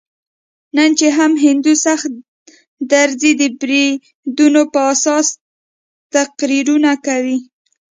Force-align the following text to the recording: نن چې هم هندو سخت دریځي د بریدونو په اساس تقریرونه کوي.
نن 0.77 0.89
چې 0.99 1.07
هم 1.17 1.31
هندو 1.45 1.73
سخت 1.85 2.11
دریځي 2.91 3.31
د 3.41 3.43
بریدونو 3.61 4.61
په 4.73 4.79
اساس 4.93 5.27
تقریرونه 6.13 6.91
کوي. 7.05 7.37